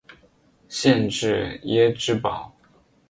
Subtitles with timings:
[0.67, 2.51] 县治耶芝堡。